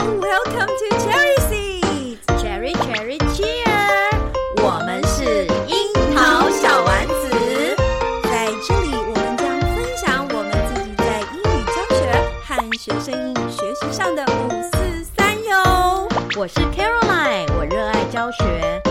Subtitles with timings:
[0.00, 3.68] Welcome to Cherry Seeds, Cherry Cherry Cheer。
[4.56, 7.76] 我们是樱桃小丸子，
[8.22, 12.00] 在这里我们将分享我们自己在英语教学
[12.46, 16.08] 和学生英语学习上的五四三哟。
[16.34, 18.89] 我是 Caroline，我热爱教学。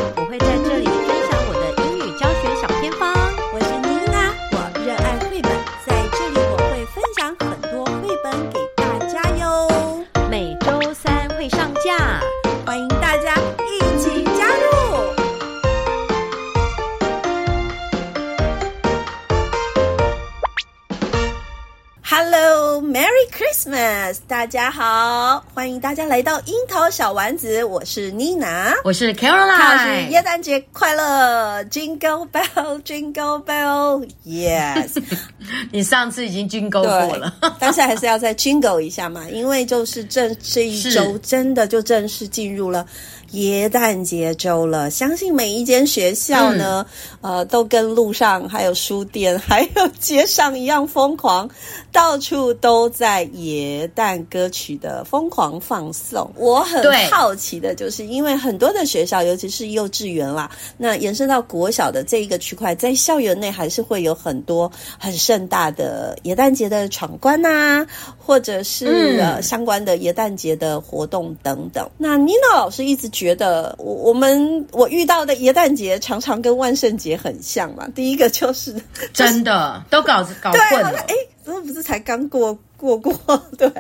[24.40, 35.04] 大家好，欢迎大家来到樱桃小丸子，我是妮娜，我是 Caroline，是耶诞节快乐，Jingle Bell，Jingle Bell，Yes，
[35.72, 42.86] 你上次已经 Jingle 过了， 但是还是要再 Jingle 一下嘛，因为就是这这一周真的就正式进入了。
[43.34, 46.84] 耶诞节周了，相信每一间学校呢，
[47.22, 51.48] 嗯、呃，都跟路上还有书店还有街上一样疯狂，
[51.92, 56.28] 到处都在耶诞歌曲的疯狂放送。
[56.36, 67.86] 我很好奇的就是，因为很多的学校，尤其是幼稚园啦，那延伸到国小的这一个区块，在校园内还是会有很多很盛大的耶诞节的闯关呐，
[68.18, 71.88] 或者是、嗯、呃相关的耶诞节的活动等等。
[71.98, 73.08] 那妮娜老师一直。
[73.20, 77.86] 觉得我我们我遇到的耶诞节常常跟万圣节很像嘛。
[77.94, 78.74] 第一个就是
[79.12, 81.00] 真的都搞搞混了。
[81.00, 83.14] 哎，怎么不是才刚过过过？
[83.58, 83.72] 对，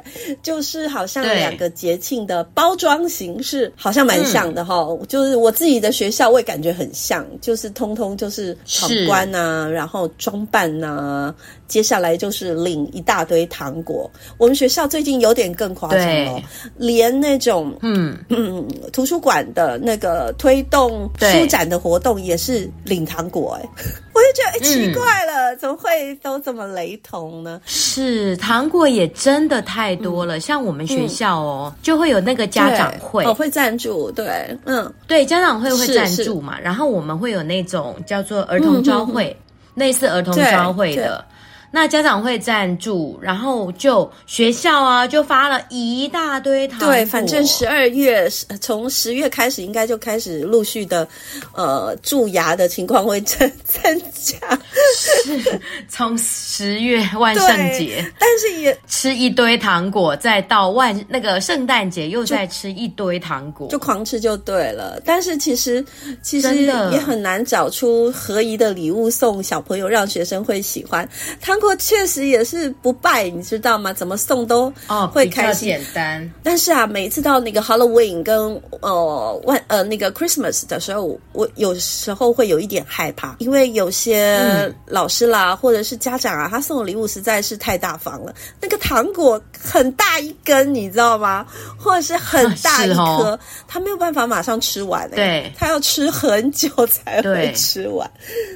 [0.43, 5.05] 就是好像两个节庆的包装形式好像蛮像的哈、嗯。
[5.07, 11.33] 就是我自己的学校，我也感觉很像，就是通通就是闯关啊，然后装扮啊。
[11.69, 14.11] 接下来就是领一大堆糖果。
[14.37, 16.41] 我们学校最近有点更夸张哦，
[16.75, 18.17] 连那种嗯。
[18.29, 23.69] 嗯图书馆的那个推动书展的活动也是领糖果哎，
[24.13, 27.61] 我就觉得哎奇怪了，怎么会都这么雷同呢？
[27.65, 33.23] 是糖果也真的太多了，嗯、像我们学校哦、嗯，就会有那个家长会。
[33.23, 39.45] 哦，会赞助，对，嗯，对，家长会会赞助嘛，然后我们会有那种叫做儿童招会，嗯、
[39.75, 41.23] 类似儿童招会的。
[41.71, 46.87] 那家长会赞助，然后就学校啊就发了一大堆糖果。
[46.87, 48.27] 对，反正十二月
[48.59, 51.07] 从十月开始，应该就开始陆续的，
[51.53, 54.59] 呃，蛀牙的情况会增增加。
[54.97, 57.47] 是，从十月万圣
[57.77, 64.99] 节，但是也吃一堆糖果，再到万那个圣诞节又再吃一堆糖果，就，就狂吃就对了。
[65.05, 65.85] 但是其实
[66.23, 66.55] 其实
[66.91, 71.07] 也很难找出合宜的礼物送小朋友，让学生会喜欢
[71.39, 71.58] 他。
[71.59, 73.91] 不过确实也是不败，你知道吗？
[73.91, 74.71] 怎么送都
[75.11, 75.73] 会开心。
[75.73, 88.33] 哦、简单，但是啊，每次到那个 Halloween 跟呃万呃那个 Christmas 的时候，我有时候会有一点害怕，因为有些老师啦，嗯、或者是家长啊，他送的礼物实在是太大方了。
[88.61, 91.45] 那个糖果很大一根，你知道吗？
[91.77, 98.09] 或者是很大一颗，啊哦、他没有办法马上吃完，欸，对，他要吃很久才会吃完。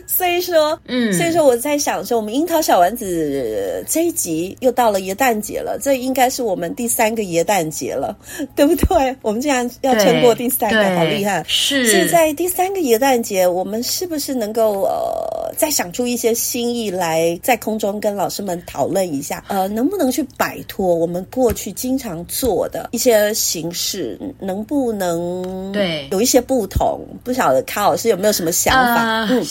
[0.08, 2.93] 所以说，嗯，所以说我在想说，我们樱桃小丸。
[2.96, 8.16] 子这一集又到了耶诞节了，这应该是我们第三个耶诞节了，
[8.56, 9.16] 对不对？
[9.22, 11.44] 我们竟然要撑过第三个，好厉害！
[11.48, 19.44] 是，是在第三个耶诞节，我们是不是能够呃再想出一些新意来，在空中跟老师们讨论一下？
[19.48, 24.20] 呃，能不能去摆脱我们过去经常做的一些形式？
[24.40, 27.02] 能不能对有一些不同？
[27.24, 29.04] 不晓得卡老师有没有什么想法？
[29.04, 29.46] 呃、嗯。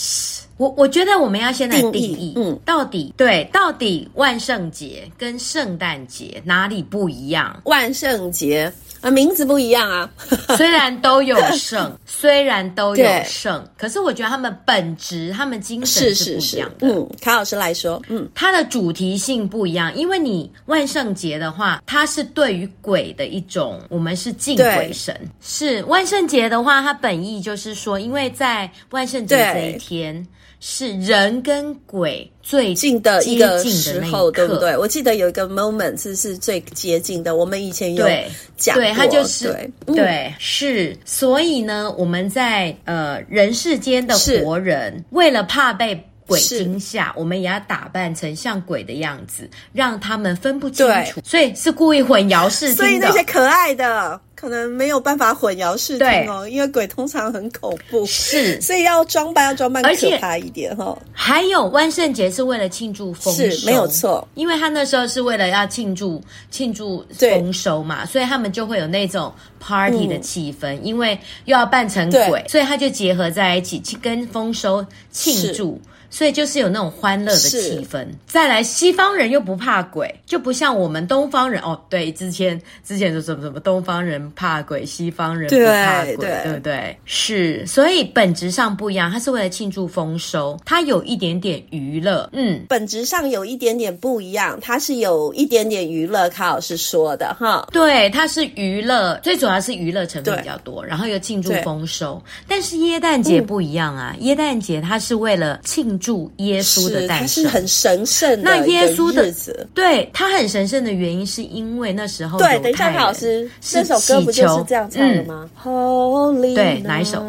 [0.63, 7.61] 我我觉得我们要先来定义，嗯，到底对，到底万圣节跟圣诞节哪里不一样？
[7.65, 10.09] 万圣节啊，名字不一样啊，
[10.57, 16.87] 虽然都有圣， 虽然都有圣，可是我觉得他们本质、他们精神是不一样的。
[16.87, 25.13] 是是是嗯，卡老师来说，嗯，它的主题性不一样，因为你万圣节的话，它是对于鬼的一种，我们是敬鬼神。
[25.41, 30.25] 是万圣节的话，它本意就是说，因为在万圣节这一天。
[30.65, 34.77] 是人跟鬼最近的一个时候，对不对？
[34.77, 37.35] 我记得有一个 moment 是是最接近的。
[37.35, 38.09] 我们以前有
[38.57, 40.97] 讲过，对，他就是对，是。
[41.05, 51.21] 所以呢，我们在呃人世间的活人，为了怕被鬼惊吓，我们也要打扮成像鬼的样子，让他们分不清楚。
[51.25, 52.85] 所以是故意混淆视听的。
[52.85, 54.21] 所以那些可爱的。
[54.43, 60.99] 可能没有办法混淆视听哦，因为鬼通常很恐怖，是，所以要装扮要装扮可怕一点哈。
[61.13, 75.81] 还有万圣节是为了庆祝丰收，是没有错，因为他那时候是为了要庆祝庆祝丰收嘛，所以他们就会有那种 party 的气氛，嗯、因为又要扮成鬼，所以他就结合在一起去跟丰收庆祝。
[76.13, 78.07] 所以就是有那种欢乐的气氛。
[78.27, 81.81] 再来，西方人又不怕鬼，就不像我们东方人哦。
[81.89, 86.97] 对，之前之前说什么什么东方人怕鬼，西方人不怕鬼，对，对，对不对？
[87.07, 89.11] 是，所以本质上不一样。
[89.11, 92.29] 它是为了庆祝丰收，它有一点点娱乐。
[92.35, 96.29] 嗯，本质上有一点点不一样，它是有一点点娱乐。
[96.29, 102.23] 卡老师说的哈，对，它是娱乐，最主要是娱乐成分比较多，然后又庆祝丰收。
[102.47, 105.99] 但是耶诞节不一样啊，嗯、耶诞节它是为了庆。
[106.03, 108.43] 祝耶稣的诞生，是，是很神圣的。
[108.43, 109.33] 那耶稣的
[109.73, 115.49] 对他很神圣的原因，是因为那时候对，等一下，老师，这首歌不就是这样唱的吗？
[115.65, 117.25] 嗯、Holy 对，哪一首？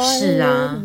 [0.00, 0.76] 是啊，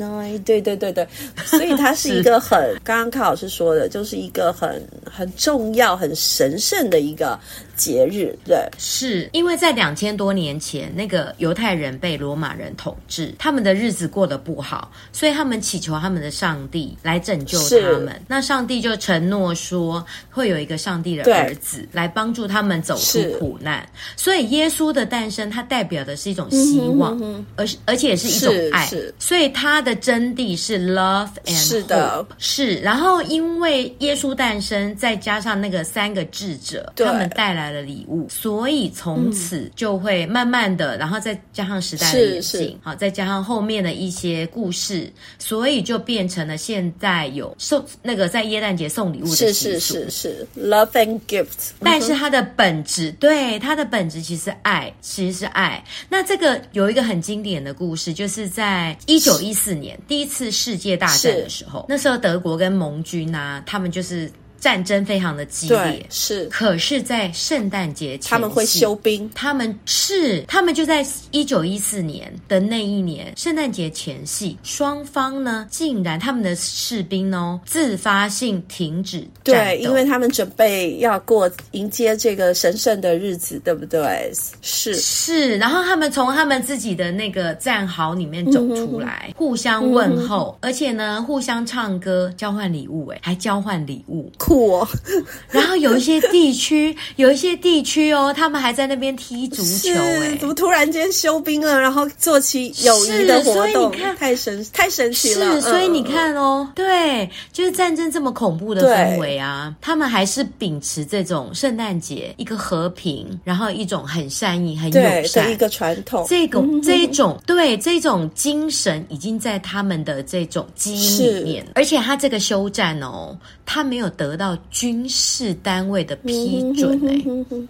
[0.45, 1.05] 对对对对，
[1.43, 7.37] 所以它是一个很，刚刚康老师说的，就是一个很很重要、很神圣的一个。
[7.75, 18.21] 节日对，是因为在两千多年前，那个犹太人被罗马人统治，他们的日子过得不好，所以他们祈求他们的上帝来拯救他们。
[18.27, 23.83] 那上帝就承诺说，会有一个上帝的儿子来帮助他们走出苦难。
[24.15, 28.87] 所以耶稣的诞生，它代表的是一种希望，嗯、而而且也是一种爱。
[29.17, 32.75] 所以它的真谛是 love and hope，是的，是。
[32.75, 37.62] 然后因为耶稣诞生，再加上那个三个智者，他们带来。
[37.63, 51.71] 来的礼物，所以从此就会慢慢的，嗯、然后再加上时代的演进，好，再加上后面的一些故事，所以就变成了现在有送那个在耶诞节送礼物的习俗，是是是是，love and gifts。
[51.79, 55.83] 但是它的本质，嗯、对它的本质其实爱，其实是爱。
[56.09, 64.29] 那这个有一个很经典的故事，就是在一九一四年第一次世界大战的时候，那时候德国跟盟军啊，他们就是。
[64.63, 66.45] 战争非常的激烈，是。
[66.45, 69.29] 可是，在圣诞节前，他们会休兵。
[69.35, 79.27] 他们是，他们就在一九一四年的那一年圣诞节前夕，双方呢，竟然他们的士兵哦，自发性停止。
[79.43, 84.31] 对，因为他们准备要过迎接这个神圣的日子，对不对？
[84.61, 85.57] 是是。
[85.57, 94.31] 然后他们从他们自己的那个战壕里面走出来，嗯、互相问候，嗯、而且呢，互相唱歌，交换礼物，哎，还交换礼物。
[94.55, 94.87] 我，
[95.51, 105.55] 然后有一些地区，有一些地区哦，他们还在那边踢足球，哎，怎么突然间休兵了，然后做起友谊的活动，所以你看，太神太神奇了。
[105.55, 115.45] 是，所以你看哦，嗯、对，就是战争这么恐怖的氛围啊，他们还是秉持这种圣诞节一个和平，然后一种很善意、很友善。
[115.45, 121.71] 的一个传统，这个、嗯、这一种对这种精神已经在他们的这种基因里面，是。
[121.75, 123.35] 而且他这个休战哦，
[123.65, 124.42] 他没有得到。
[124.43, 127.23] 到军事单位的批准哎、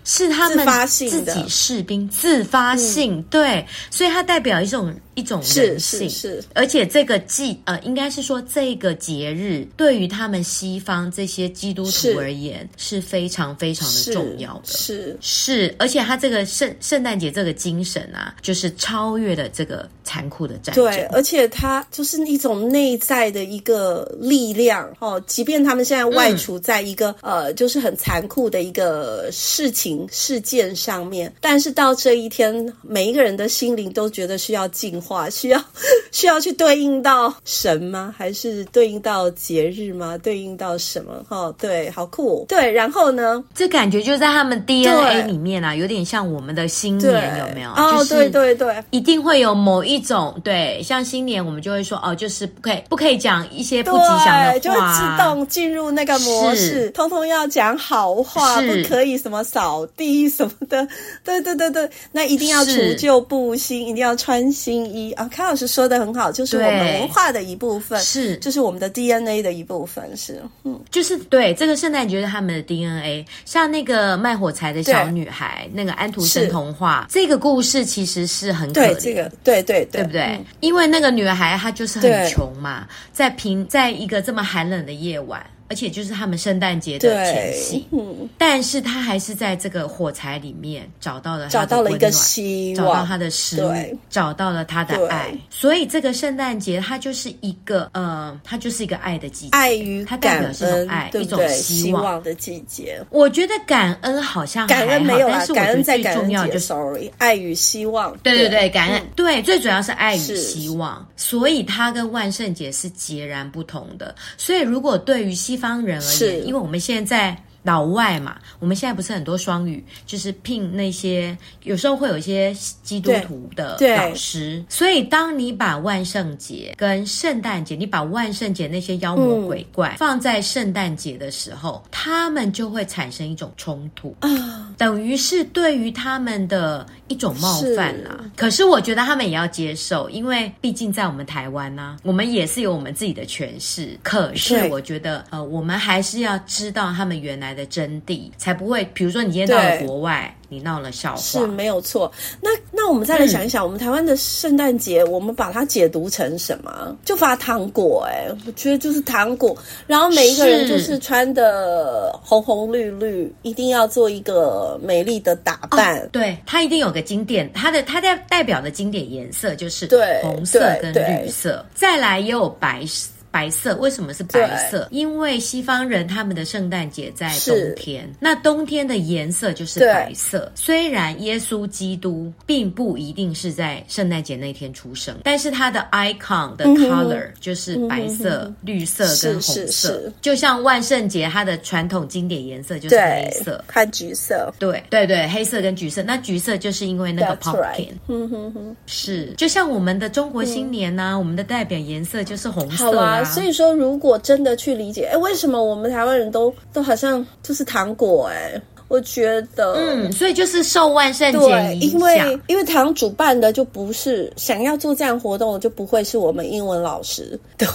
[0.04, 4.92] 是他们自己士兵自发性，嗯、对，所以它代表一种。
[5.15, 35.02] 一种人性，是，而且这个祭呃，应该是说这个节日对于他们西方这些基督徒而言是，是非常非常的重要的，是是，是，而且他这个圣圣诞节这个精神啊，就是超越了这个残酷的战争，对，而且它就是一种内在的一个力量哦，即便他们现在外处在一个、嗯、呃，就是很残酷的一个事情事件上面，但是到这一天，每一个人的心灵都觉得需要进。
[35.03, 35.62] 话需要
[36.12, 38.13] 需要去对应到神吗？
[38.17, 40.17] 还是对应到节日吗？
[40.17, 41.24] 对应到什么？
[41.27, 42.45] 哈，对，好酷。
[42.48, 43.43] 对，然后呢？
[43.53, 47.69] 这感觉就在他们 DNA 里面啊，有点像我们的新年，有没有？
[47.72, 60.88] 哦，对对对，一定会有某一种对，像新年我们就会说哦，就是不可以不可以讲一些不吉祥的话，就会自动进入那个模式，通通要讲好话，不可以什么扫地什么的。
[61.24, 64.92] 对对对对，那一定要除旧布新，一定要穿新。
[64.93, 80.21] 一啊，康老师说的很好，就是我们文化的一部分，是，就是我们的 DNA 的一部分，是，嗯，就是对这个圣诞节是他们的 DNA，像那个卖火柴的小女孩，那个安徒生童话，这个故事其实是很可怜，这个，对对对，对不对？
[80.21, 85.43] 嗯、因为那个女孩她就是很穷嘛，在平在一个这么寒冷的夜晚。
[85.74, 87.84] 而且就是他们圣诞节的前夕。
[87.89, 95.36] 嗯，但是他还是在这个火柴里面找到了他的找到了一个希望，找到他的食物，找到了他的爱。
[95.50, 103.03] 所以这个圣诞节它就是一个呃，它就是一个爱的季节，爱与它代表是一种爱，对对一种希望，希望的季节。
[103.10, 108.15] 我觉得感恩好像还好，感恩没有啊，但是我觉得最重要就是 sorry，爱与希望。
[108.22, 111.03] 对对对，感恩、嗯、对，最主要是爱与希望。
[111.18, 114.13] 所以它跟万圣节是截然不同的。
[114.38, 117.38] 所以如果对于西方人而言，是因为我们现在。
[117.63, 122.53] 老外嘛，我们现在不是很多双语，就是聘那些有时候会有一些
[122.84, 134.15] 基督徒的老师，所以当你把万圣节跟圣诞节，你把万圣节那些妖魔鬼怪放在圣诞节的时候，嗯、他们就会产生一种冲突。
[134.20, 138.20] 啊，等于是对于他们的一种冒犯啦。
[138.24, 138.32] 是。
[138.36, 143.98] 可是我觉得他们也要接受，因为毕竟在我们台湾呢、啊，我们也是有我们自己的诠释。
[144.03, 148.83] 可是我觉得，呃，我们还是要知道他们原来的真谛，才不会。
[148.93, 152.12] 比如说，你今天到了国外，你闹了笑话是没有错。
[152.41, 156.95] 那那我们再来想一想，嗯、我们台湾的圣诞节，我们把它解读成什么？
[157.05, 159.55] 就发糖果、欸，哎，我觉得就是糖果。
[159.88, 166.00] 然后每一个人就是穿的红红绿绿，一定要做一个美丽的打扮。
[166.00, 173.10] 哦、对，它一定有个经典，它的它代代表的经典颜色就是对红色跟绿色，再来也有白色。
[173.34, 174.88] 白色为什么是白色？
[174.92, 180.52] 因为西方人他们的圣诞节在冬天，那冬天的颜色就是白色。
[180.54, 189.52] 虽然耶稣基督并不一定是在圣诞节那天出生，但是他的 icon 的 color 就是白色、嗯、绿色跟红色。
[189.54, 194.54] 是是是就像万圣节，它的传统经典颜色就是黑色和橘色。
[194.60, 196.04] 对对对，黑色跟橘色。
[196.04, 197.90] 那橘色就是因为那个 pumpkin。
[198.08, 203.23] 嗯哼哼，是就像我们的中国新年呐、我们的代表颜色就是红色啊。
[203.25, 208.30] 所以说，如果真的去理解，哎，为什么我们台湾人都都好像就是糖果？
[208.32, 208.62] 哎，
[208.93, 217.67] 我觉得，嗯，所以就是受万圣节影响，因为因为堂主办的就不是想要做这样活动，就不会是我们英文老师， 对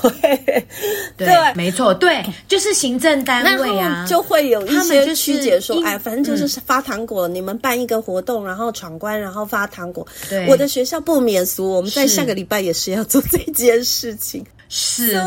[1.17, 1.55] 对，对。
[1.57, 10.07] 没错，对，就是行政单位啊，就会有一些曲解说，哎，反正就是发糖果，嗯、你们办一个活动，然后闯关，然后发糖果。
[10.31, 14.47] 对，我的学校不免俗，我们在下个礼拜也是要做这件事情。
[14.69, 15.19] 是，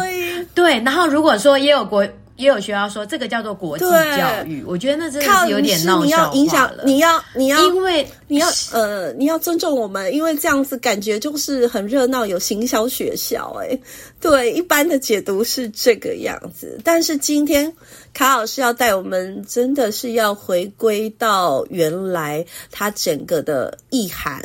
[0.54, 2.08] 对，然后如果说也有国
[2.42, 6.34] 也有学校说这个叫做国际教育，我觉得那真的是有点闹笑话了。
[6.34, 13.80] 你要影响，你要你要，因为你要呃你要尊重我们，因为这样子感觉就是很热闹，有行销学校哎，
[14.20, 16.80] 对，一般的解读是这个样子。
[16.84, 17.72] 但是今天
[18.12, 24.42] 卡老师要带我们，真的是要回归到原来它整个的意涵，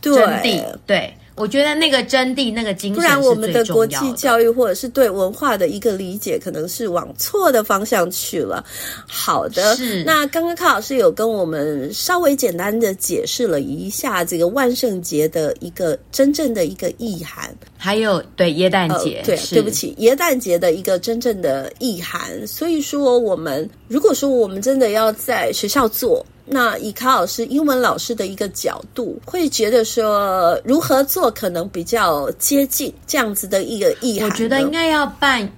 [0.00, 1.14] 对对。
[1.34, 3.00] 我觉得那个真谛、那个精神。
[3.00, 8.64] 不然，我们的国际教育或者是对文化的一个理解，可能是往错的方向去了。
[9.06, 10.04] 好的，是。
[10.04, 22.46] 那刚刚康老师有跟我们稍微简单的解释了一下这个万圣节的一个真正的一个意涵，还有对耶诞节，呃、对，对不起，耶诞节的一个真正的意涵。
[22.46, 26.24] 所以说，我们如果说我们真的要在学校做。
[26.44, 34.28] 那以卡老师英文老师的一个角度，会觉得说如何做可能比较接近这样子的一个意涵。
[34.28, 35.48] 我觉得应该要办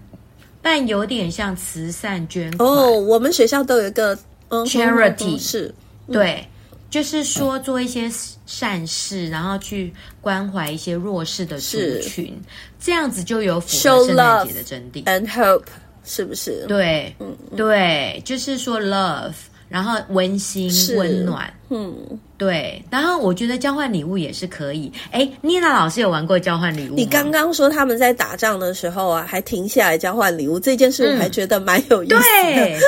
[0.61, 2.91] 办有点像慈善捐款哦。
[2.91, 4.17] 我们学校都有一个
[4.50, 5.75] charity，是，
[6.12, 6.47] 对，
[6.91, 8.11] 就是说做一些
[8.45, 12.38] 善事，然后去关怀一些弱势的族群，
[12.79, 15.64] 这样子就有符合圣诞节的真谛 and hope，
[16.05, 16.67] 是不是？
[16.69, 19.33] 对，嗯，对，就是说 love。
[19.68, 21.92] 然后温馨温暖，嗯，
[22.38, 22.80] 对。
[22.90, 24.92] 然后我觉得交换礼物也是可以。
[25.11, 26.94] 哎，妮娜老师有玩过交换礼物？
[26.94, 32.21] 你刚刚说他们在打仗的时候啊，还停下来交换礼物这件事，我还觉得蛮有意思的。
[32.21, 32.80] 嗯、对，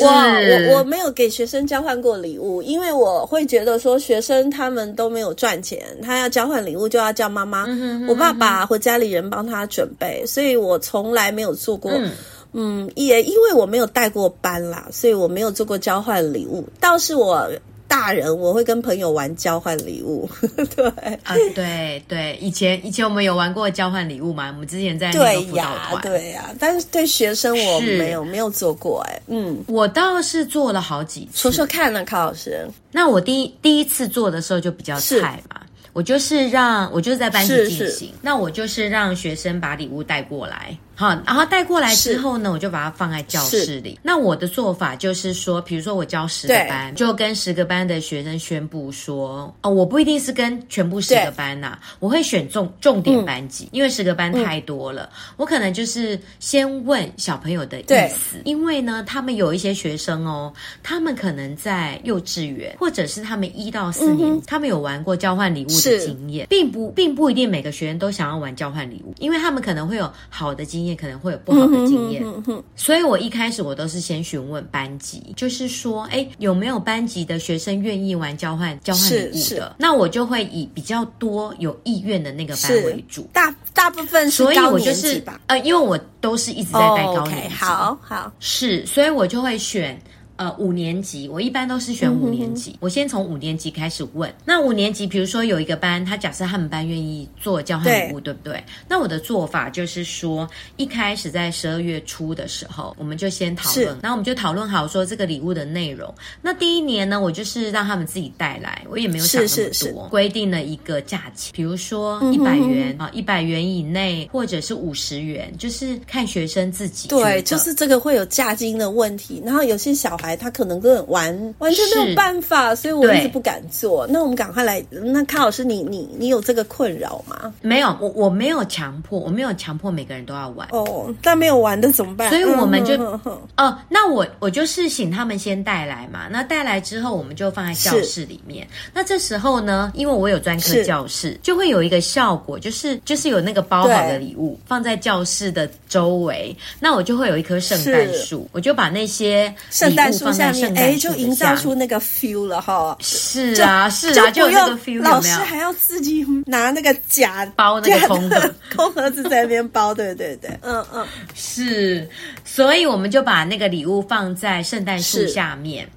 [0.06, 0.24] 哇，
[0.72, 11.92] 我我没有给学生交换过礼物，因为我会觉得说学生他们都没有赚钱，他要交换礼物就要叫妈妈、嗯、哼哼哼我爸爸或家里人帮他准备，所以我从来没有做过。
[11.92, 12.10] 嗯
[12.52, 16.68] 嗯，也因为我没有带过班啦，所以我没有做过交换礼物。
[16.80, 17.50] 倒是我
[17.86, 20.28] 大人，我会跟朋友玩交换礼物。
[20.76, 20.86] 对
[21.24, 24.48] 啊，对对，以前以前我们有玩过交换礼物嘛？
[24.52, 29.22] 我们之前在那个辅导团，对呀，但是对学生我没有没有做过哎。
[29.26, 31.38] 嗯，我倒是做了好几次。
[31.42, 32.68] 说说看呢，康老师。
[32.92, 35.60] 那我第一第一次做的时候就比较菜嘛，
[35.92, 40.76] 我就是让我就是在班级进行，是是那我就是让学生把礼物带过来。
[41.00, 43.98] 好，然后带过来之后呢，我就把它放在教室里。
[44.02, 60.52] 那我的做法就是说，比如说我教十个班，就跟十个班的学生宣布说，哦，我不一定是跟全部十个班呐、啊，我会选重重点班级，嗯、因为十个班太多了，我可能就是先问小朋友的意思，因为呢，他们有一些学生哦，
[60.82, 79.76] 他们可能在幼稚园或者是他们一到四年、嗯，他们有玩过交换礼物的经验，并不并不一定每个学生都想要玩交换礼物，因为他们可能会有好的经验，可能会有不好的经验，嗯、哼哼哼，所以我一开始我都是先询问班级，就是说，哎，有没有班级的学生愿意玩交换交换礼物的？
[79.78, 85.40] 那我就会以比较多有意愿的那个班为主，大大部分是高年级吧？
[85.46, 90.00] 呃，因为我都是一直在带高年级，好好是，所以我就会选。
[90.40, 92.74] 呃，五年级我一般都是选五年级。
[92.80, 94.34] 我先从五年级开始问。
[94.42, 98.64] 那五年级，比如说有一个班，他假设他们班愿意做交换礼物，对，对不对？
[98.88, 106.10] 那我的做法就是说，一开始在十二月初的时候，我们就先讨论，然后我们就讨论好说这个礼物的内容。
[106.40, 117.08] 那第一年呢，我就是让他们自己带来，我也没有想那么多，是是是规定了一个价钱，比如说一百元啊，一百元以内，或者是五十元，就是看学生自己。
[117.08, 119.42] 对，就是这个会有价金的问题。
[119.44, 120.29] 然后有些小孩。
[120.36, 124.06] 他可能根本完完全没有办法，所以我一直不敢做。
[124.06, 127.52] 那我们赶快来，那康老师你，你你你有这个困扰吗？
[127.60, 130.66] 没有，我我没有强迫，我没有强迫每个人都要玩。
[130.72, 132.28] 哦，但没有玩的怎么办？
[132.30, 136.28] 所以我们就哦、嗯呃，那我我就是请他们先带来嘛。
[136.30, 138.66] 那带来之后，我们就放在教室里面。
[138.92, 146.56] 那这时候呢，因为我有专科教室，就会有一个效果，就是就是有那个包好的礼物放在教室的周围。
[146.78, 152.96] 那我就会有一棵圣诞树，我就把那些圣诞树下面，哎，就营造出那个 feel 了哈。
[153.00, 155.14] 是啊，是啊，就，就那个 feel 有没有。
[155.14, 162.08] 老师还要自己拿那个假包那个空盒， 空盒子在那边包，对对对，嗯嗯，是。
[162.44, 165.88] 所以我们就把那个礼物放在圣诞树下面。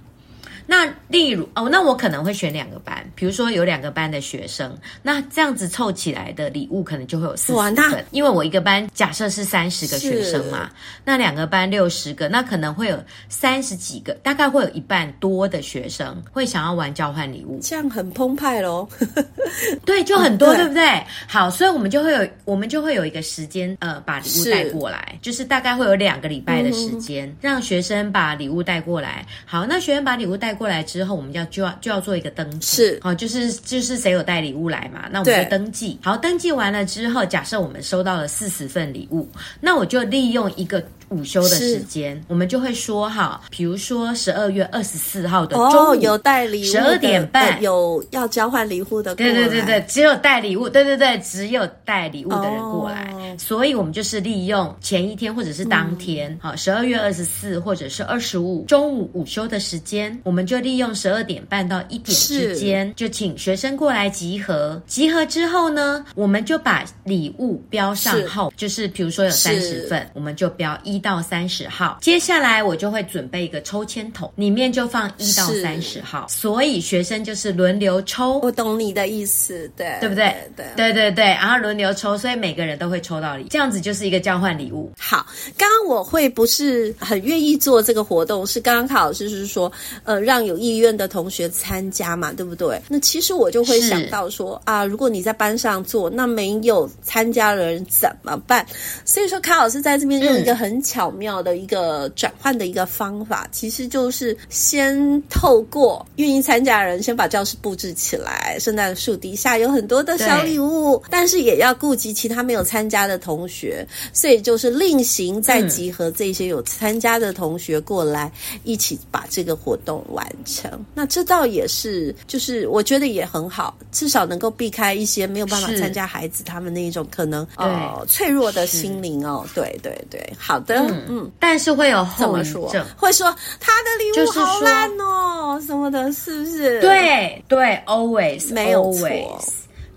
[0.66, 10.70] 那例如哦，那我可能会选两个班，比如说有两个班的学生，那这样子凑起来的礼物可能就会有四十份，因为我一个班假设是三十个学生嘛，
[11.04, 18.88] 那两个班六十个，那可能会有三十几个，大概会有一半多的学生会想要玩交换礼物，这样很澎湃喽。
[19.86, 21.04] 对，就很多，哦，对不对？
[21.28, 29.26] 好，所以我们就会有我们就会有一个时间，呃，把礼物带过来，就是大概会有两个礼拜的时间，嗯，让学生把礼物带过来。
[29.46, 30.53] 好，那学生把礼物带。
[30.54, 36.00] 过来之后，我们要就要就要做一个登记，是好，就是就是谁有带礼物来嘛，那我们就登记。
[36.04, 39.28] 好，登记完了之后，假设我们收到了四十份礼物，
[39.60, 40.84] 那我就利用一个。
[41.14, 47.62] 午休的时间，我们就会说哈，比如说十二月二十四号的中午，哦、有带礼物十二点半。
[47.62, 64.82] 有要交换礼物的，对对对对，只有带礼物，对对对，只有带礼物的人过来，哦，所以我们就是利用前一天或者是当天，好，十二月二十四或者是二十五中午午休的时间，我们就利用十二点半到一点之间，就请学生过来集合。
[64.88, 71.03] 集合之后呢，我们就把礼物标上号，就是比如说有三十份，我们就标一。
[71.04, 78.40] 到三十号，接下来我就会准备一个抽签筒，里面就放一到三十号，所以学生就是轮流抽。
[78.40, 80.34] 我懂你的意思，对，对不对？
[80.56, 84.92] 对对对对，然后轮流抽，所以每个人都会抽到礼，这样子就是一个交换礼物。
[84.98, 85.26] 好，
[85.58, 89.70] 刚刚我会不是很愿意做这个活动，是刚刚卡老师是说，
[90.06, 92.82] 呃，让有意愿的同学参加嘛，对不对？
[92.88, 98.66] 那其实我就会想到说啊，如果你在班上做，那没有参加的人怎么办？
[99.04, 100.83] 所以说，卡老师在这边用一个很。
[100.84, 118.32] 巧妙的一个转换的一个方法，其实就是先透过愿意参加的人，先把教室布置起来，圣诞树底下有很多的小礼物，但是也要顾及其他没有参加的同学，所以就是另行再集合这些有参加的同学过来，
[118.64, 120.70] 一起把这个活动完成。
[120.94, 129.46] 那这倒也是，就是我觉得也很好，至少能够避开一些没有办法参加孩子他们那一种可能呃脆弱的心灵哦。
[129.56, 130.73] 对对对，好的。
[130.76, 131.04] 嗯。
[131.10, 136.82] 嗯，但是会有后遗症，会说他的礼物好烂哦，什么的，是不是？
[136.82, 139.08] 对对，always 没有错，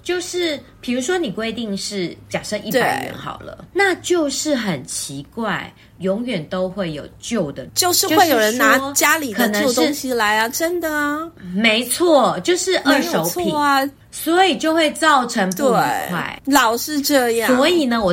[0.03, 13.55] 就是比如说你规定是假设一百元好了，那就是很奇怪，永远都会有旧的，就是会有人拿家里的旧东西来啊，真的啊，没错，就是二手品。
[13.55, 13.89] 啊。
[14.19, 15.73] 所以就会造成不愉
[16.09, 17.55] 快，老是这样。
[17.55, 18.13] 所以呢，我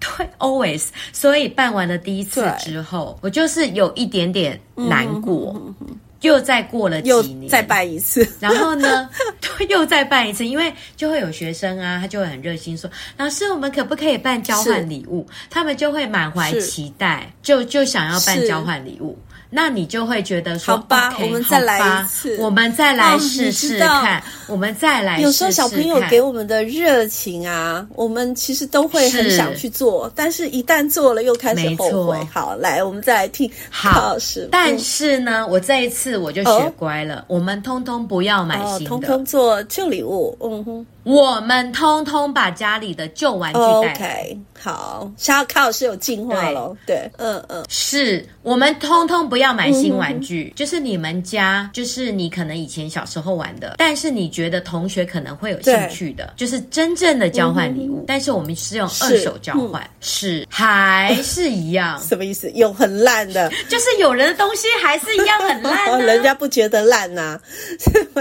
[0.00, 5.54] 对 always，所以办完了第一次之后，我就是有一点点难过。
[6.22, 8.26] 又再过了几年，再办一次。
[8.40, 9.08] 然后呢，
[9.68, 19.16] 又再办一次，因为就会有学生啊，他就会很热心说：“老师，我们可不可以办交换礼物？”他们就会满怀期待，就就想要办交换礼物。
[19.50, 25.22] 那你就会觉得说，好吧，okay, 我们再来一次，我们再来试试看，哦、我们再来试试看。
[25.22, 32.28] 有时候小朋友给我们的热情啊，我们其实都会很想去做，是但是一旦做了又开始后悔。
[32.32, 33.50] 好，来，我们再来听。
[33.70, 34.16] 好，
[34.50, 40.36] 但是呢，嗯、我这一次我就学乖了，哦、我们通通不要买新的，哦、通通做旧礼物。
[40.42, 40.86] 嗯哼。
[41.04, 43.60] 我们通通把家里的旧玩具。
[43.60, 46.76] OK，好，小考试有进化了。
[46.84, 58.04] 对，嗯嗯，是我们通通不要买新玩具，就是你们家，就是你可能以前小时候玩的，但是你觉得同学可能会有兴趣的，就是真正的交换礼物。
[58.06, 61.98] 但是我们是用二手交换，是还是一样？
[62.06, 62.50] 什么意思？
[62.52, 67.38] 有很烂的，就是有人的东西还是一样很烂， 人家不觉得烂呐。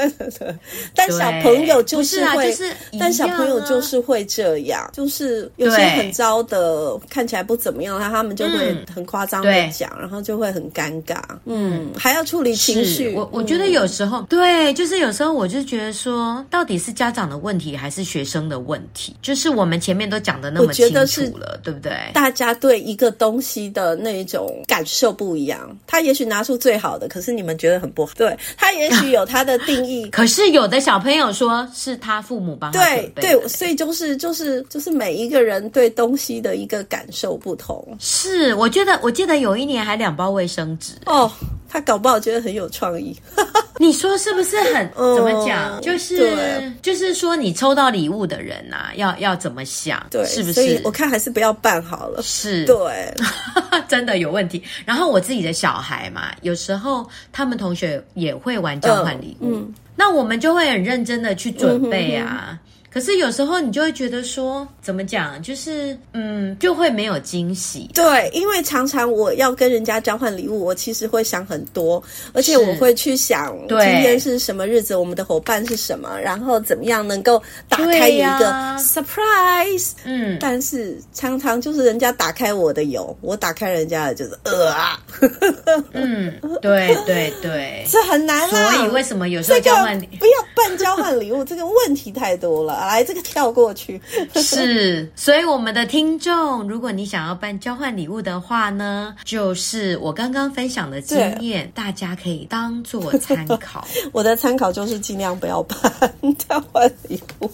[0.96, 2.74] 但小朋友就是会，就是。
[3.00, 11.22] 但小朋友就是会这样，啊、就是有些很糟的，看起来不怎么样，他他们就会很夸张的讲，嗯、然后就会很尴尬。
[11.46, 13.14] 嗯，还要处理情绪。
[13.14, 19.16] 我我觉得有时候，嗯、对，就是有时候我就觉得说，到底是家长的问题还是学生的问题？
[19.22, 21.92] 就是我们前面都讲的那么清楚了，对不对？
[22.14, 28.12] 大家对一个东西的那种感受不一样，他也许拿出最好的，可是你们觉得很不好。
[28.16, 32.80] 对，他也许有他的定义， 可是有的小朋友说是他父母帮他。
[32.86, 37.96] 对对，所以就是就是就是每一个人对东西的一个感受不同。
[38.00, 41.32] 是，我觉得我记得有一年还两包卫生纸哦，
[41.70, 43.16] 他搞不好觉得很有创意。
[43.78, 45.82] 你说是不是很、嗯、怎么讲？
[45.82, 50.06] 就是对就是说你抽到礼物的人啊，要要怎么想？
[50.10, 50.54] 对，是不是？
[50.54, 52.22] 所以我看还是不要办好了。
[52.22, 53.14] 是，对，
[53.88, 54.64] 真的有问题。
[54.86, 59.48] 然后我自己的小孩嘛，有时候他们同学也会玩交换礼物。
[59.48, 62.28] 嗯嗯那我们就会很认真的去准备啊。
[62.28, 62.60] 嗯哼哼
[62.96, 67.90] 可是有时候你就会觉得说，怎么讲，就是嗯，就会没有惊喜。
[67.94, 79.92] 对，因为常常我要跟人家交换礼物，我其实会想很多，而且我会去想今天是什么日子，我们的伙伴是什么，然后怎么样能够打开一个 surprise。
[80.06, 84.98] 嗯，但是常常就是人家打开我的有，我打开人家的就是呃啊。
[85.92, 88.72] 嗯，对对对， 这很难啦。
[88.72, 91.44] 所以为什么有时候交换礼物不要办交换礼物？
[91.44, 92.85] 这个问题太多了。
[92.86, 94.00] 来，这个跳过去。
[94.36, 103.86] 是，所以我们的听众，如果你想要办交换礼物的话呢，就是我刚刚分享的经验，大家可以当做参考。
[104.12, 107.50] 我的参考就是尽量不要办交换礼物。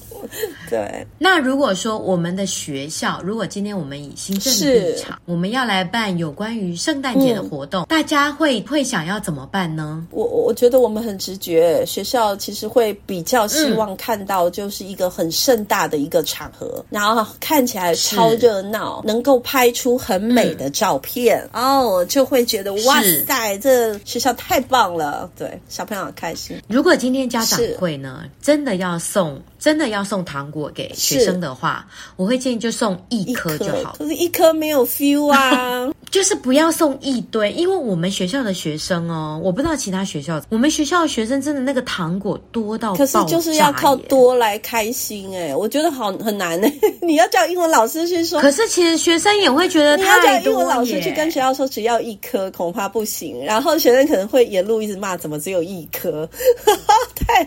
[0.70, 1.08] 对。
[1.17, 10.06] 那如果说我们的学校，如果今天我们以新政的立场，我们要来办有关于圣诞节的活动，嗯、大家会会想要怎么办呢？
[10.12, 15.21] 我我觉得我们很直觉，学校其实会比较希望看到就是一个很。
[15.22, 26.60] 很盛大的一个场合，然后看起来超热闹，能够拍出很美的照片，嗯、哦，就会觉得哇塞，这学校太棒了，对，小朋友很开心。
[26.68, 45.38] 如果今天家长会呢，真的要送，真的要送糖果给学生的话，我会建议就送一颗就好，可是一颗没有 feel 啊， 就是不要送一堆，因为我们学校的学生哦，我不知道其他学校，我们学校的学生真的那个糖果多到，可是就是要靠多来开心。
[45.38, 46.67] 哎，我觉得好很难呢。
[47.00, 50.06] 你要叫英文老师去说，可是其实学生也会觉得太多。
[50.06, 53.45] 你要叫英文老师去跟学校说只要一颗，恐怕不行。
[53.45, 56.28] 然后学生可能会沿路一直骂，怎么只有一颗？
[57.28, 57.43] 太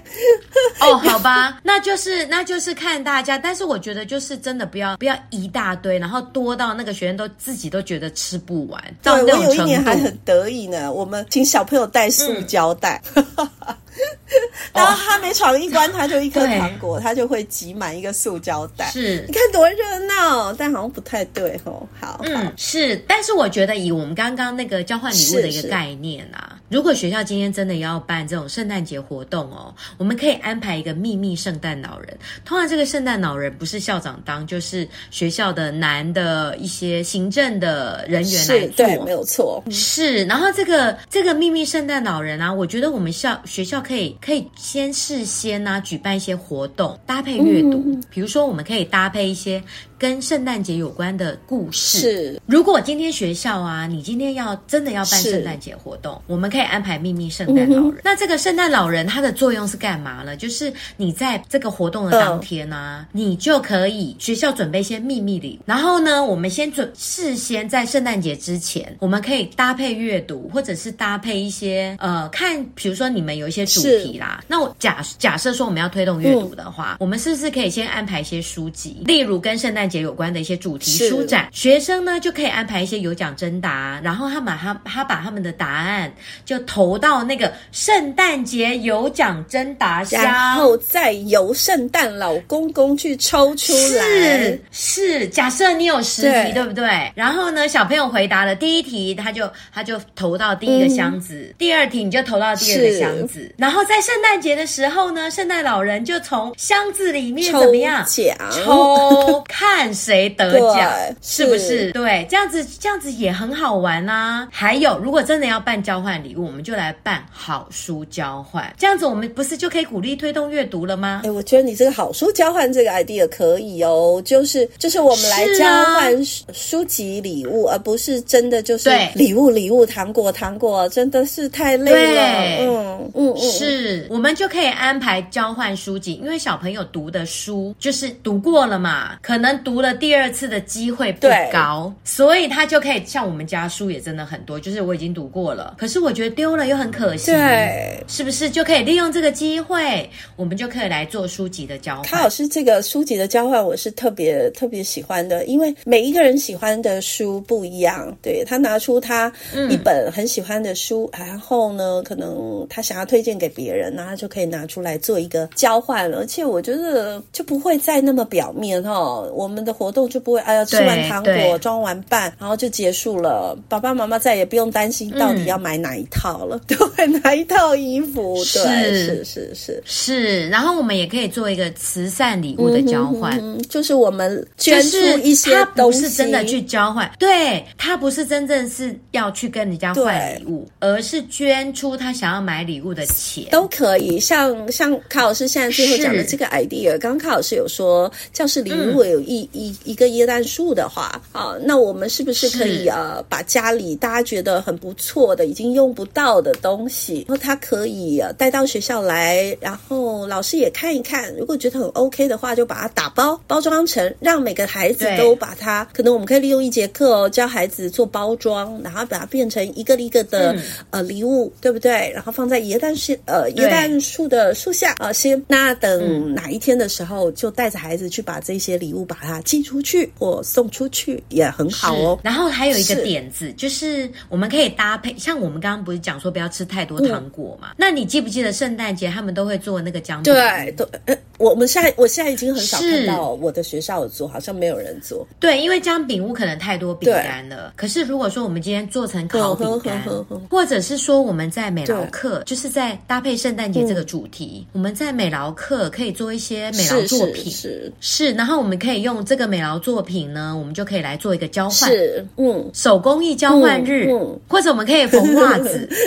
[0.81, 3.38] 哦，好吧，那就是那就是看大家。
[3.38, 8.83] 但是我觉得就是真的不要不要一大堆，然后多到那个学生都自己都觉得吃不完。
[9.03, 9.51] 对，到那种程度。
[9.51, 13.03] 我有一年还很得意呢，我们请小朋友带塑胶袋。
[13.14, 13.27] 嗯
[14.72, 18.90] 然后他每闯一关，他就一颗糖果，他就会挤满一个塑胶袋。
[18.90, 21.87] 是，你看多热闹，但好像不太对哦。
[22.00, 32.16] 好，嗯，是，但是我觉得以我们刚刚那个交换礼物的一个概念啊，如果学校今天真的要办这种圣诞节活动哦，我们可以安排一个秘密圣诞老人。
[32.44, 38.87] 通常这个圣诞老人不是校长当，就是学校的男的一些行政的人员来做。
[38.87, 39.62] 对，没有错。
[39.70, 44.44] 是，然后这个这个秘密圣诞老人啊，我觉得我们校学校可以可以。
[44.57, 49.62] 先事先呢、啊，举办一些活动，搭配阅读，嗯、比如说我们可以搭配一些。
[50.05, 51.99] 跟圣诞节有关的故事。
[51.99, 57.90] 是，如果今天学校啊，你今天要真的要办圣诞节活动，我们可以安排秘密圣诞老人。
[57.93, 60.37] 嗯、那这个圣诞老人他的作用是干嘛呢？
[60.37, 86.12] 就是你在这个活动的当天啊，嗯、你就可以学校准备一些秘密礼，然后呢，我们先准事先在圣诞节之前，我们可以搭配阅读，或者是搭配一些呃看，比如说你们有一些主题啦，那我假假设说我们要推动阅读的话，嗯、我们是不是可以先安排一些书籍，例如跟圣诞节有关的一些主题书展，学生呢就可以安排一些有奖征答，然后他把他他把他们的答案
[86.44, 94.04] 就投到那个圣诞节有奖征答箱，然后再由圣诞老公公去抽出来。
[94.04, 97.12] 是是，假设你有十题，对，对不对？
[97.14, 103.54] 然后呢，小朋友回答了第一题，他就他就投到第一个箱子；嗯、第二题你就投到第二个箱子。
[103.57, 109.44] 然后在圣诞节的时候呢，圣诞老人就从箱子里面怎么样抽奖？
[109.75, 111.65] 抽看谁得奖，是不是？
[111.65, 114.47] 是对，这样子这样子也很好玩啊。
[114.53, 121.23] 还有，如果真的要办交换礼物，我们就来办好书交换，这样子我们不是就可以鼓励推动阅读了吗？
[121.25, 132.23] 哎，我觉得你这个好书交换这个 idea 可以哦，就是就是我们来交换书籍礼物，啊、而不是真的就是礼物礼物糖果糖果，真的是太累了。
[132.61, 148.50] 嗯嗯嗯，是我们就可以安排交换书籍，因为小朋友读的书就是读过了嘛，可能读了第二次的机会不高，所以他就可以像我们家书也真的很多，就是我已经读过了，可是我觉得丢了又很可惜，对，是不是？
[148.50, 152.05] 就可以利用这个机会，我们就可以来做书籍的交换？
[152.05, 159.33] 卡老师，这个书籍的交换我是特别特别喜欢的，因为每一个人喜欢的书不一样，对，他拿出他
[159.70, 179.05] 一本很喜欢的书，嗯、然后呢，可能他想要推荐给别人，那他就可以拿出来做一个交换了，而且我觉得就不会再那么表面哈、哦，我们的活动就不会哎呀吃完糖果装完扮，然后就结束了，爸爸妈妈再也不用担心到底要买哪一套了，对、嗯，哪一套衣服，对，是。
[179.05, 179.83] 是是是。
[179.85, 194.19] 是，然后我们也可以做一个慈善礼物的交换，嗯、就是我们捐出一些东西，他不是真的去交换，对，他不是真正是要去跟人家换礼物，而是捐出他想要买礼物的钱，都可以。
[194.19, 222.11] 像像卡老师现在最后讲的这个 idea，刚刚卡老师有说，教室里如果有一、嗯、一一个椰蛋树的话啊，那我们是不是可以呃把家里大家觉得很不错的、已经用不到的东西，然后他可以带到学校来，然后老师也看一看，如果觉得很 OK 的话，就把它打包包装成，让每个孩子都把它，可能我们可以利用一节课哦，教孩子做包装，然后把它变成一个一个的、嗯、呃礼物，对不对？
[222.14, 232.18] 然后放在椰蛋树呃椰蛋树的树下啊，先那等哪一天的时候，就带着孩子去把这些礼物把它寄出去或送出去，也很好哦。
[232.23, 237.68] 然后还有一个点子，就是我们可以搭配，像我们刚刚不是讲说不要吃太多糖果嘛？
[237.70, 240.33] 嗯、那你记不记得圣诞节他们都会做那个姜饼？
[240.33, 245.27] 对，都呃，我们现在我现在已经很少看到我的学校有做，好像没有人做。
[245.40, 247.73] 对，因为姜饼屋可能太多饼干了。
[247.77, 250.03] 可是如果说我们今天做成烤饼干，
[250.51, 257.53] 或者是说我们在美劳课，就是在搭配圣诞节这个主题，嗯、我们在美劳课可以做一些美劳作品，
[258.01, 265.89] 是，然后我们可以用这个美劳作品呢，我们就可以来做一个交换，是，嗯，手工艺交换日，嗯嗯、或者我们可以缝袜子。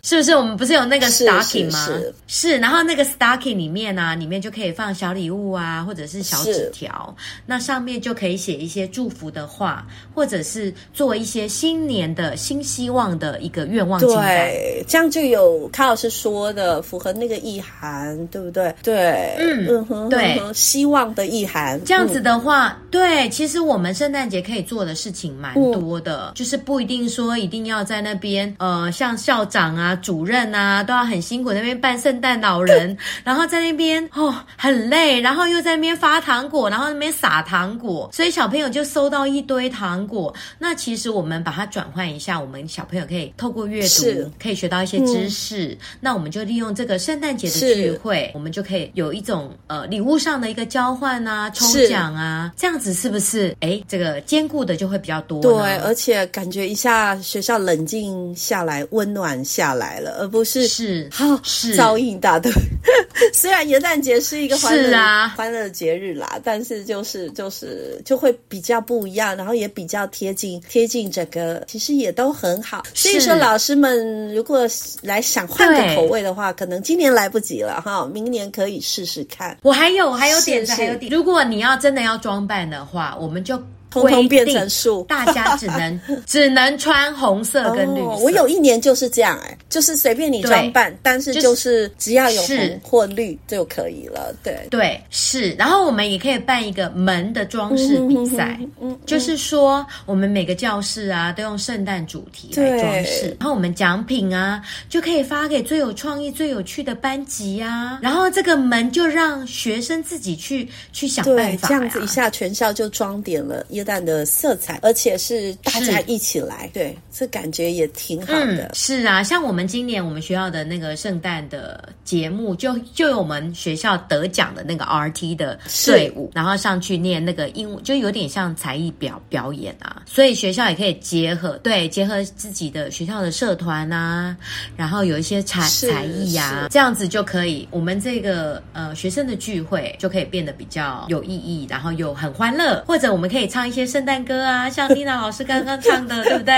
[0.00, 1.84] 是不是我们不是有那个 stocking 吗？
[1.84, 14.24] 是，是，是，是，然后那个 stocking 里面呢、啊，里面就可以放小礼物啊，或者是小纸条，那上面就可以写一些祝福的话，或者是做一些新年的新希望的一个愿望清单。
[14.24, 18.74] 对，这样就有卡老师说的符合那个意涵，对不对？
[18.82, 21.78] 对，嗯嗯哼，对，希望的意涵。
[21.84, 29.94] 这样子的话，嗯、对，其实我们圣诞节可以做的事情蛮多的，嗯、就是不一定说一定要在那边，呃，像校长啊。
[30.08, 40.34] 主任啊，都要很辛苦那边扮圣诞老人， 然后在那边哦很累，然后又在那边发糖果，然后那边撒糖果，所以小朋友就收到一堆糖果。
[40.58, 45.66] 那其实我们把它转换一下，我们小朋友可以透过阅读，可以学到一些知识。
[45.66, 53.56] 嗯、那我们就利用这个圣诞节的聚会，我们就可以有一种呃礼物上的一个交换啊，抽奖啊，是这样子是不是？
[53.60, 55.40] 哎，这个兼顾的就会比较多。
[55.42, 60.00] 对，而且感觉一下学校冷静下来，温暖下来。
[60.00, 62.50] 了，而不是是好是噪音大的。
[63.34, 72.84] 虽然元旦节是一个欢乐是啊欢乐的节日啦，但是就是就是就会比较不一样，然后也比较贴近贴近整个，其实也都很好。
[72.94, 74.66] 所以说，老师们如果
[75.02, 79.56] 来想换个口味的话，可能今年来不及了哈，明年可以试试看。
[79.62, 81.97] 我还有还有点子，还有点，如果你要真的。
[81.98, 83.60] 的要装扮的话，我们就。
[84.02, 88.06] 通通变成树， 大家只能 只能穿红色跟绿色。
[88.06, 94.34] 哦、我有一年就是这样、欸，哎，就是随便你装扮，但是就是只要有红或绿就可以了。
[94.42, 98.58] 对对是，然后我们也可以办一个门的装饰比赛，
[99.06, 107.98] 就是说我们每个教室啊都用圣诞主题来装饰，然后我们奖品啊就可以发给最有创意、最有趣的班级啊。
[108.02, 113.64] 然后这个门就让学生自己去去想办法、啊，这样子一下全校就装点了。
[113.70, 118.64] 耶诞的色彩，而且是大家一起来，对，这感觉也挺好的。
[118.64, 118.70] 嗯。
[118.74, 130.02] 是啊，像我们今年我们学校的那个圣诞的节目，就就有我们学校得奖的那个 RT 的队伍，然后上去念那个英文，就有点像才艺表表演啊。
[130.04, 134.36] 所以学校也可以结合，对，结合自己的学校的社团啊，
[134.76, 143.67] 然后有一些才才艺呀，这样子就可以，我们这个呃学生的聚会就可以变得比较有意义，然后又很欢乐，或者我们可以唱。
[143.68, 146.54] 一些圣诞歌啊， 像丽娜老师刚刚唱的， 对不对？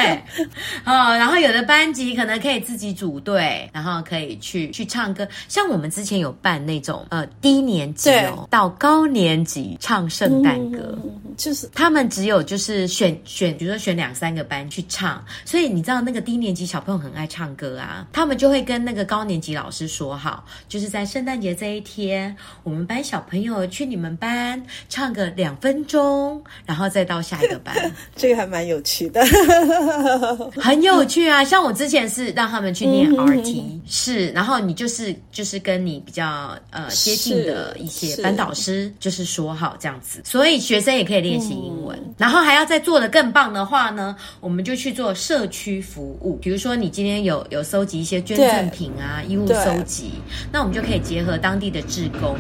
[0.85, 5.27] 哦，然后有的班级可能可以自己组队，然后可以去去唱歌。
[5.49, 15.23] 像我们之前有办那种呃低年级哦到高年级唱圣诞歌，嗯，就是他们只有就是选选，比如说选两三个班去唱。
[15.45, 27.00] 所以你知道那个低年级小朋友很爱唱歌啊，他们就会跟那个高年级老师说好，就是在圣诞节这一天，我们班小朋友去你们班唱个两分钟，然后再。
[27.01, 27.75] 再到下一个班，
[28.15, 29.25] 这个还蛮有趣的，
[30.61, 31.43] 很有趣啊！
[31.43, 50.11] 像我之前是让他们去念 RT，是，然后你就是就是跟你比较呃接近的一些班导师，就是说好这样子，所以学生也可以练习英文，嗯、然后还要再做的更棒的话呢，我们就去做社区服务，比如说你今天有有收集一些捐赠品啊，衣物收集，
[50.53, 52.37] 那我们就可以结合当地的志工。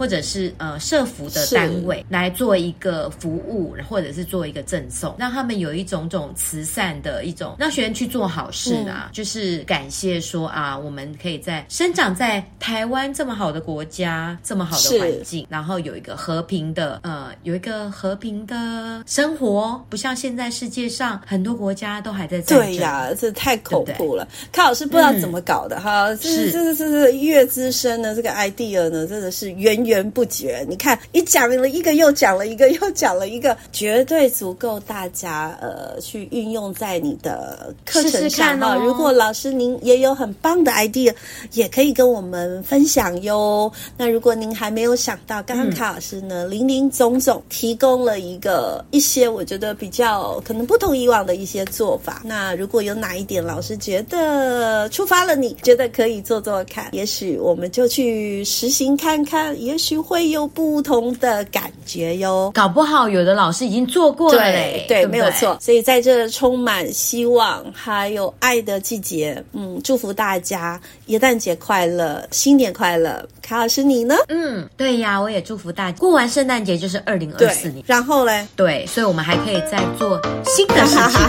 [0.00, 22.68] 或者是呃社服的单位来做一个服务，或者是做一个赠送，让他们有一种种慈善的一种，让学员去做好事啊，嗯、就是感谢说啊，我们可以在生长在台湾这么好的国家，这么好的环境，然后有一个和平的呃，有一个和平的生活，不像现在世界上很多国家都还在战争。
[22.68, 24.26] 对呀，这太恐怖了。
[24.50, 26.50] 康老师不知道怎么搞的、嗯、哈，是。
[26.50, 38.78] 这个是是越资深的这个 idea 呢，真的是源源不绝，你看你讲了一个，又讲了一个，又讲了一个，绝对足够大家呃去运用在你的课程上哈、哦。
[38.78, 41.12] 如果老师您也有很棒的 idea，
[41.54, 43.70] 也可以跟我们分享哟。
[43.96, 52.22] 那如果您还没有想到，刚刚卡老师呢，林林总总提供了一个一些我觉得比较可能不同以往的一些做法。
[52.24, 62.50] 那如果有哪一点老师觉得触发了你，觉得可以做做看，也许我们就去实行看看，也许会有不同的感觉哟。
[62.54, 65.56] 搞不好有的老师已经做过了嘞，对，对，对，没有错。
[65.60, 73.26] 所以在这充满希望还有爱的季节，嗯，祝福大家元旦节快乐，新年快乐。
[73.42, 74.14] 卡老师你呢？
[74.28, 77.82] 嗯，对呀，我也祝福大家过完圣诞节就是二零二四年。
[77.86, 81.20] 然后嘞，对，所以我们还可以再做新的事情，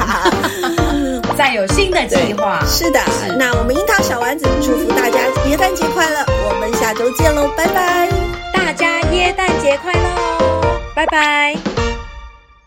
[1.41, 2.63] 再有新的计划。
[2.67, 2.99] 是的，
[3.36, 5.17] 那我们樱桃小丸子祝福大家
[5.49, 8.08] 耶诞节快乐，我们下周见喽，拜拜。
[8.54, 10.80] 大家耶诞节快乐哦！
[10.93, 11.90] 拜拜。